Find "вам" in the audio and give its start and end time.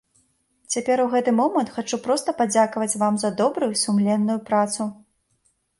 3.03-3.13